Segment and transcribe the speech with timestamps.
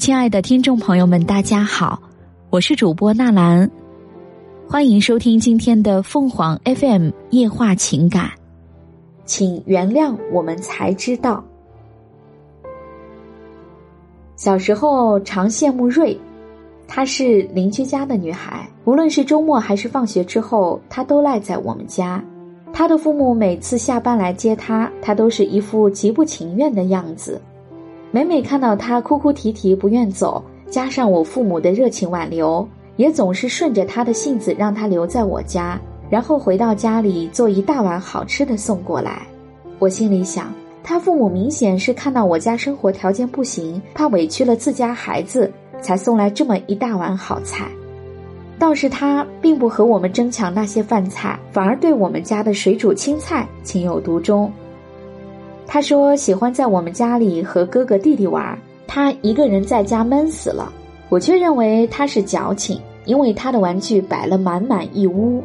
[0.00, 2.00] 亲爱的听众朋友们，大家好，
[2.48, 3.70] 我是主播纳兰，
[4.66, 8.30] 欢迎收听今天的凤凰 FM 夜话情感，
[9.26, 11.44] 请原谅我们才知道。
[14.36, 16.18] 小时候常羡慕瑞，
[16.88, 22.24] 她是邻居家的女孩，无论是周末还是放学之后，她都赖在我们家。
[22.72, 27.38] 她的父母每次下班来接她，她都是一副极不情愿的样子。
[28.12, 39.22] 每每看到他哭哭啼啼不愿走，加上我父母的热情挽留，也总是顺着他的性子让他留在我家，然后回到家里做一大碗好吃的送过来。
[39.78, 40.52] 我心里想，
[40.82, 45.48] 他父母明显是看到我家生活条件不行，怕委屈了自家孩子，
[45.80, 47.68] 才送来这么一大碗好菜。
[48.58, 54.52] 倒是他并不和我们争抢那些饭菜，反而对我们家的水煮青菜情有独钟。
[55.66, 60.72] 他说喜欢在我们家里和哥哥弟弟玩，他一个人在家闷死了。
[61.08, 65.42] 我却认为他是矫情，因为他的玩具摆了满满一屋。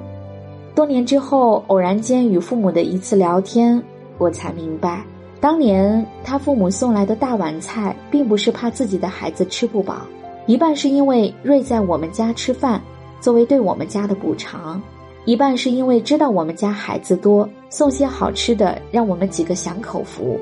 [0.73, 3.81] 多年之后，偶然间与父母的一次聊天，
[4.17, 5.03] 我才明白，
[5.39, 10.01] 当年他父母送来的大碗菜，并不是怕自己的孩子吃不饱，
[10.47, 12.81] 一半是因为瑞在我们家吃饭。
[13.21, 14.79] 作为对我们家的补偿，
[15.25, 20.39] 一半是因为知道我们家孩子多，送些好吃的让我们几个享口福。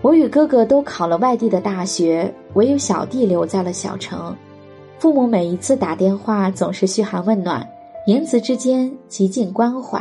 [0.00, 4.34] 我与哥哥都考了外地的大学，唯有小弟留在了小城。
[4.98, 7.66] 父母每一次打电话总是嘘寒问暖，
[8.06, 10.00] 言辞之间极尽关怀，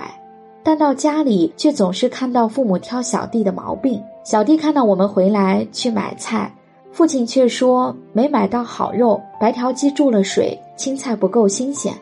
[0.64, 4.02] 但到家里却总是看到父母挑小弟的毛病。
[4.24, 6.50] 小弟看到我们回来去买菜。
[6.94, 11.94] 父亲却说没买到好肉，白条鸡注了水，青菜不够新鲜。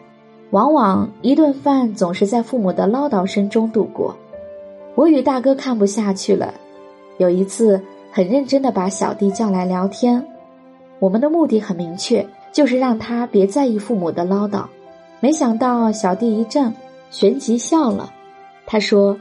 [0.52, 4.16] 往往一顿饭总是在父母的唠叨声中度过。
[4.96, 6.54] 我与大哥看不下去了，
[7.18, 10.26] 有一次很认真的把小弟叫来聊天。
[11.00, 14.66] 我们的目的很明确，就是让他别在意父母的唠叨。
[15.22, 16.74] 没想到小弟一怔，
[17.10, 18.12] 旋即笑了。
[18.66, 19.18] 他说：“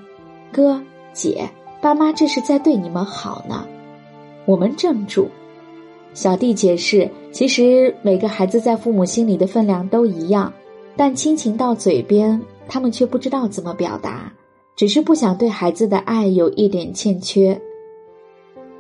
[0.51, 0.81] 哥
[1.13, 1.49] 姐，
[1.81, 3.67] 爸妈这是在对你们好呢。”
[4.47, 5.29] 我们怔住。
[6.13, 10.53] 小弟解释：“其实每个孩子在父母心里的分量都一样，
[10.97, 14.33] 但亲情到嘴边，他们却不知道怎么表达，
[14.77, 17.61] 只是不想对孩子的爱有一点欠缺。”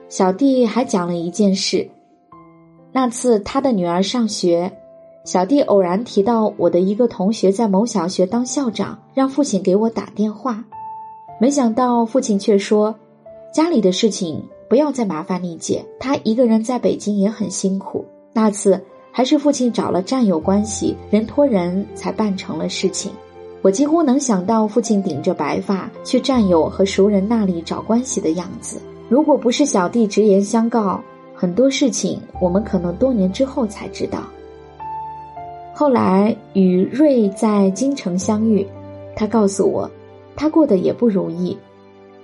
[0.08, 1.88] 小弟还讲了一件事：
[2.92, 4.72] 那次他的女儿上学，
[5.24, 10.64] 小弟偶然提到我的一个同学在某小学当校长，让父亲给我打电话，
[11.40, 12.94] 没想到父亲却说
[13.54, 18.04] ：“家里的事情。”不要再麻烦你姐，她一个人在北京也很辛苦。
[18.32, 18.80] 那次
[19.12, 23.12] 还是父亲找了战友关系，人托人才办成了事情。
[23.62, 28.80] 我几乎能想到父亲顶着白发去战友和熟人那里找关系的样子。
[29.08, 31.00] 如果不是小弟直言相告，
[31.34, 34.22] 很多事情我们可能多年之后才知道。
[35.74, 38.66] 后来与瑞在京城相遇，
[39.16, 39.90] 他告诉我，
[40.36, 41.56] 他过得也不如意。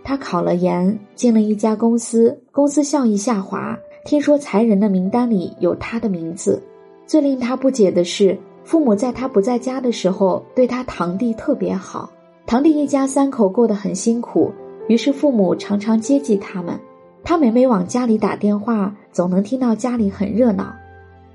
[0.05, 3.77] 他考了研，进了一家公司，公司效益下滑。
[4.05, 6.63] 听说裁人的名单里有他的名字。
[7.06, 12.11] 最令他不解的是，父母在他不在家的时候，对他堂弟特别好。
[12.47, 14.53] 堂弟一家三口过得很辛苦，
[14.89, 16.78] 于是父母常常接济他们。
[17.22, 20.75] 他每每往家里打电话，总能听到家里很热闹。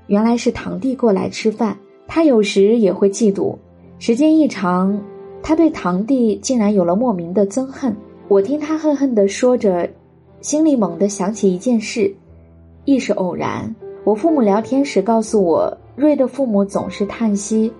[0.06, 1.76] 原来是堂弟过来吃饭。
[2.06, 3.56] 他有时也会嫉妒。
[3.98, 5.02] 时间一长，
[5.42, 7.94] 他对堂弟竟然有了莫名的憎恨。
[8.28, 9.88] 我听他恨恨地说着，
[10.40, 12.14] 心里猛地想起一件事，
[12.84, 13.74] 亦是偶然。
[14.04, 17.72] 我父母聊天时告诉我，瑞的父母总是叹息，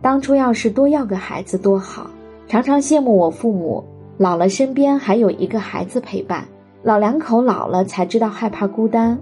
[0.00, 2.10] 当初要是多要个孩子多好，
[2.48, 3.84] 常常羡慕我父母
[4.16, 6.46] 老了身边还有一个孩子陪伴。
[6.82, 9.18] 老两口老了才知道害怕孤单，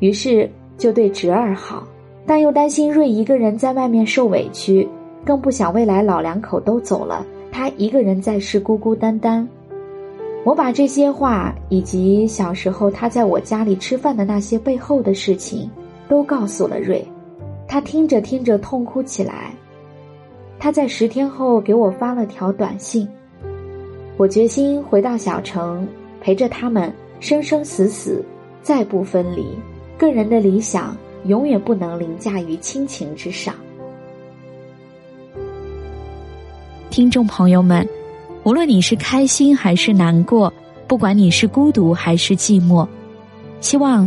[0.00, 1.86] 于是就对侄儿好，
[2.26, 4.86] 但又担心瑞一个人在外面受委屈，
[5.24, 9.48] 更不想未来老两口都走了，他一个人在世孤孤单单。
[10.44, 15.70] 我把这些话以及小时候他在我家里吃饭的那些背后的事情，
[16.08, 17.06] 都告诉了瑞。
[17.66, 19.52] 他听着听着痛哭起来。
[20.58, 23.08] 他在十天后给我发了条短信。
[24.16, 25.86] 我决心回到小城，
[26.20, 28.24] 陪着他们生生死死，
[28.62, 29.46] 再不分离。
[29.98, 30.96] 个人的理想
[31.26, 33.54] 永远不能凌驾于亲情之上。
[36.90, 37.86] 听众朋友们。
[38.44, 40.52] 无论你是开心还是难过，
[40.86, 42.86] 不管你是孤独还是寂寞，
[43.62, 44.06] 希望